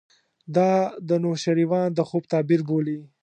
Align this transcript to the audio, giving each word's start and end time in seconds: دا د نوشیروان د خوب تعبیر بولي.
دا 0.55 0.69
د 1.09 1.09
نوشیروان 1.23 1.89
د 1.93 1.99
خوب 2.09 2.23
تعبیر 2.33 2.61
بولي. 2.69 2.99